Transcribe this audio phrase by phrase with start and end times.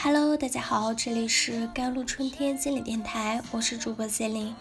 [0.00, 4.54] Hello，大家好，这里是甘露春天心理电台，我是主播 Celine。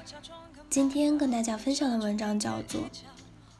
[0.68, 2.82] 今天跟大家分享的文章叫做《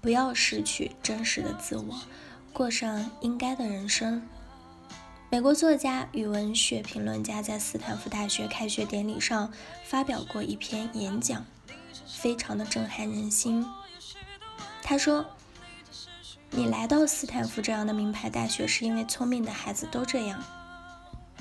[0.02, 2.02] 不要失去真实的自我，
[2.52, 4.16] 过上应该的人生》。
[5.30, 9.54] 美国作家与文学评论家在斯坦福大学开学典礼上
[9.86, 11.46] 发表过一篇演讲，
[12.08, 13.64] 非常的震撼人心。
[14.82, 15.24] 他说
[16.50, 20.44] ：“你来到斯坦福这样的名牌大学，是因为聪明的孩子都这样。”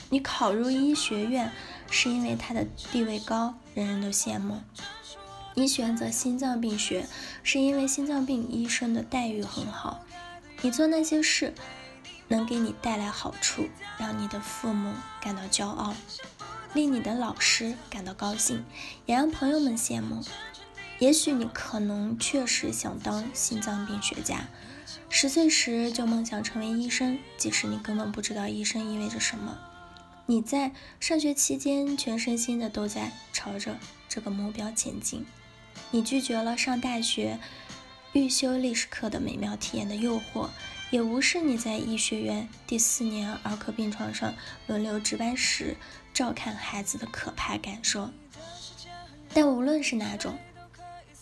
[0.08, 1.50] 你考入医学院，
[1.90, 4.58] 是因为它的地位高，人人都羡慕；
[5.54, 7.06] 你选择心脏病学，
[7.42, 9.98] 是因为心脏病医生的待遇很好；
[10.62, 11.52] 你做那些事，
[12.28, 15.92] 能给你带来好处，让你的父母感到骄傲，
[16.72, 18.64] 令你的老师感到高兴，
[19.06, 20.22] 也让朋友们羡慕。
[21.00, 24.46] 也许你可能确实想当心脏病学家，
[25.10, 29.58] 十岁时就梦想成为医生，即使你根本不知道医生意味着什么。
[30.28, 33.78] 你在上学期间全身心的都在朝着
[34.08, 35.24] 这个目标前进。
[35.92, 37.38] 你拒绝了上大学
[38.12, 40.48] 预修历史课的美妙体验的诱惑，
[40.90, 44.34] 也无视你在医学院第四年儿科病床上
[44.66, 45.76] 轮流值班时
[46.12, 48.10] 照看孩子的可怕感受。
[49.32, 50.36] 但无论是哪种，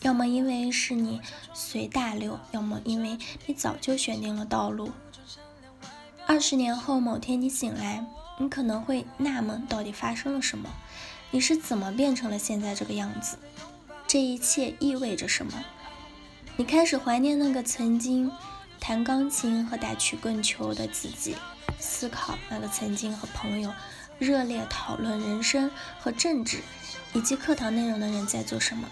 [0.00, 1.21] 要么因为是你
[1.53, 4.91] 随大流，要么因为你早就选定了道路。
[6.27, 8.06] 二十年后某天你醒来。
[8.39, 10.69] 你可能会纳闷，到底发生了什么？
[11.31, 13.39] 你是怎么变成了现在这个样子？
[14.07, 15.65] 这一切意味着什么？
[16.57, 18.31] 你开始怀念那个曾经
[18.81, 21.37] 弹钢琴和打曲棍球的自己，
[21.79, 23.73] 思考那个曾经和朋友
[24.19, 26.59] 热烈讨论人生和政治
[27.12, 28.89] 以及课堂内容的人在做什么。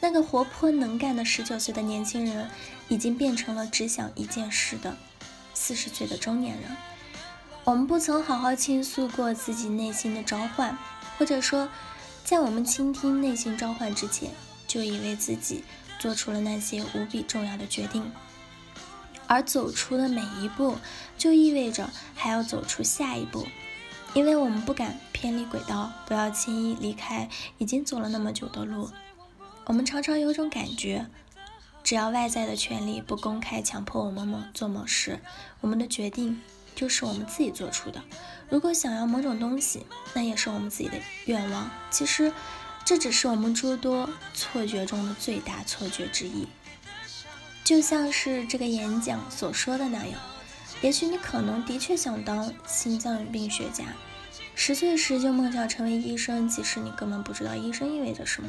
[0.00, 2.48] 那个活泼能干的十九岁的年轻人，
[2.88, 4.96] 已经变成了只想一件事的
[5.54, 6.70] 四十岁的中年人。
[7.70, 10.76] 我们不曾好好倾诉过自己内心的召唤，
[11.16, 11.68] 或者说，
[12.24, 14.32] 在我们倾听内心召唤之前，
[14.66, 15.62] 就以为自己
[15.96, 18.10] 做出了那些无比重要的决定。
[19.28, 20.78] 而走出的每一步，
[21.16, 23.46] 就意味着还要走出下一步，
[24.14, 27.28] 因为我们不敢偏离轨道，不要轻易离开
[27.58, 28.90] 已经走了那么久的路。
[29.66, 31.06] 我们常常有种感觉，
[31.84, 35.20] 只要外在的权利不公开强迫我们某做某事，
[35.60, 36.42] 我们的决定。
[36.74, 38.02] 就是我们自己做出的。
[38.48, 41.70] 如果想要某种东西，那也是我们自己的愿望。
[41.90, 42.32] 其实，
[42.84, 46.46] 这只是我们诸多错觉中的最大错觉之一。
[47.62, 50.20] 就像是这个演讲所说的那样，
[50.82, 53.84] 也许你可能的确想当心脏病学家，
[54.56, 58.48] 十岁时就梦想成为医生，其实你根本不知道医生意味着什么。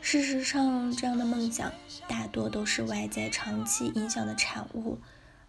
[0.00, 1.72] 事实上，这样的梦想
[2.06, 5.00] 大多都是外在长期影响的产物，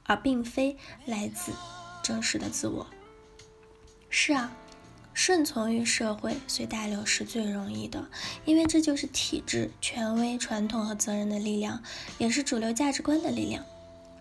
[0.04, 0.76] 而并非
[1.06, 1.52] 来自。
[2.08, 2.88] 真实的自我
[4.10, 4.56] 是啊，
[5.14, 8.08] 顺从于社会随大流是最容易的，
[8.46, 11.84] 因为这就是体制、权威、传统和责任的力量，
[12.18, 13.66] 也是主流价值观的力量。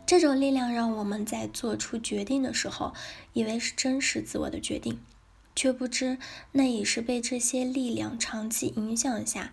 [0.04, 2.92] 这种力量让我们在做出决定的时候，
[3.34, 4.98] 以为是真实自我的决定，
[5.54, 6.18] 却不知
[6.50, 9.52] 那已是被这些力量长期影响下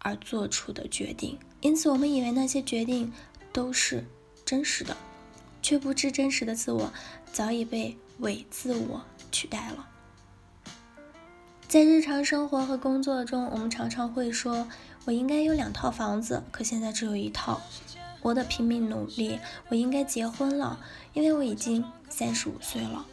[0.00, 1.38] 而做出的决定。
[1.60, 3.12] 因此，我们以为那些决定
[3.52, 4.04] 都是
[4.44, 4.96] 真实的。
[5.68, 6.90] 却不知真实的自我
[7.30, 9.86] 早已被伪自我取代了。
[11.68, 14.66] 在日常生活和工作中，我们常常会说
[15.04, 17.60] ：“我应该有两套房子，可现在只有一套。”
[18.22, 20.80] 我得拼命努力，我应该结婚了，
[21.12, 23.04] 因为我已经三十五岁了。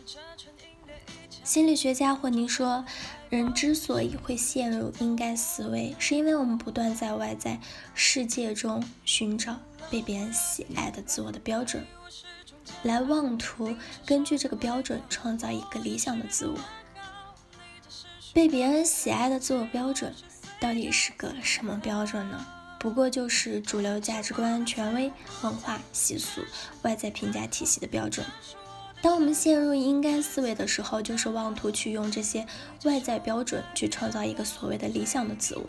[1.44, 2.86] 心理学家霍尼说
[3.30, 7.60] ：“人之所以会陷入应该思维，是因为我们不断在外在
[7.94, 9.60] 世界中寻找
[9.92, 11.86] 被别人喜爱的自我的标准。”
[12.84, 16.58] 来妄图根据这个标准创造一个理想的自我，
[18.34, 20.14] 被别人喜爱的自我标准
[20.59, 22.46] 到底是个什么标准呢？
[22.80, 25.12] 不过就是主流价值观、权威
[25.42, 26.42] 文化、习俗、
[26.84, 28.26] 外在评价体系的标准。
[29.02, 32.46] 当我们陷入应该思维的时候，就是妄图去用这些
[32.84, 35.66] 外在标准去创造一个所谓的理想的自我。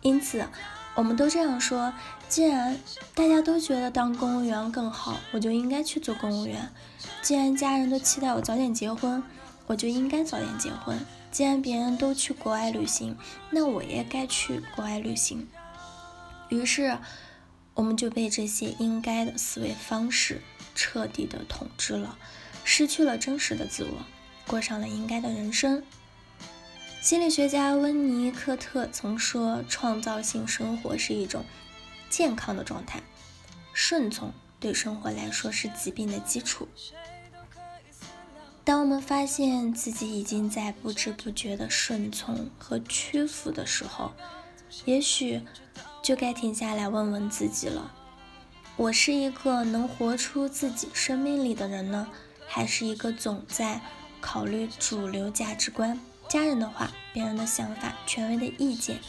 [0.00, 0.44] 因此。
[0.96, 1.92] 我们都这样说，
[2.28, 2.78] 既然
[3.14, 6.68] 大家都觉得当公务员更好，我就应该去做公务员；
[7.20, 9.22] 既然家人都期待我早点结婚，
[9.66, 10.96] 我就应该早点结婚；
[11.32, 13.16] 既然别人都去国外旅行，
[13.50, 15.48] 那我也该去国外旅行。
[16.48, 16.96] 于是，
[17.74, 20.40] 我们就被这些应该的思维方式
[20.76, 22.16] 彻底的统治了，
[22.62, 24.06] 失去了真实的自我，
[24.46, 25.82] 过上了应该的人生。
[27.04, 31.44] 心理学家温尼科特曾说：“创造性生活是一种
[32.08, 33.02] 健康的状态，
[33.74, 36.66] 顺从对生活来说是疾病的基础。”
[38.64, 44.14] 当我们发现自己已经在不知不觉的顺从和屈服的时候，
[44.86, 45.42] 也许
[46.02, 47.92] 就该停下来问问自己了：
[48.78, 52.08] 我是一个能活出自己生命力的人呢，
[52.46, 53.82] 还是一个总在
[54.22, 59.00] 考虑主流价值观、家人的话、别人的想法、权威的意见、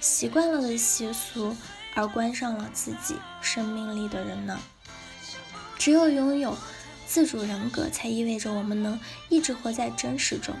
[0.00, 1.56] 习惯了的习俗
[1.94, 4.58] 而关上了自己生命力的人呢？
[5.78, 6.56] 只有拥有。
[7.06, 10.56] 自主人格才意味着我们能一直活在真实中，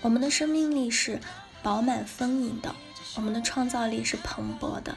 [0.00, 1.20] 我们的生命力是
[1.60, 2.74] 饱满丰盈的，
[3.16, 4.96] 我们的创造力是蓬勃的，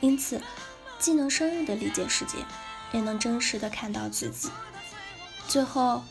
[0.00, 0.40] 因此
[0.98, 2.38] 既能深入的理解世界，
[2.92, 4.48] 也能真实的看到自己。
[5.46, 6.02] 最后，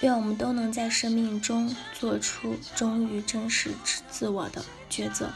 [0.00, 3.72] 愿我们都能在生命中做出忠于真实
[4.10, 5.30] 自我的抉择，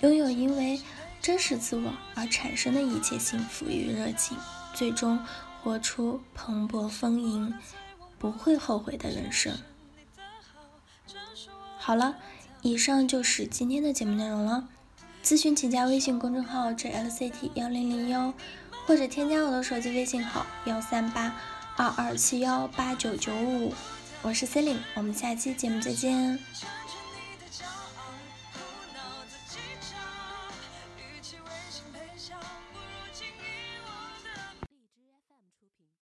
[0.00, 0.80] 拥有因为
[1.20, 4.36] 真实自我而产生的一切幸福与热情，
[4.74, 5.18] 最终。
[5.64, 7.54] 活出蓬勃丰盈、
[8.18, 9.56] 不会后悔的人生。
[11.78, 12.16] 好了，
[12.62, 14.66] 以上就是今天的节目内容了。
[15.22, 18.34] 咨询请加微信公众号 jlct 幺零零幺，
[18.86, 21.32] 或者添加我的手机微信号幺三八
[21.76, 23.72] 二二七幺八九九五。
[24.20, 26.38] 我是 c e l i n e 我们下期节目再见。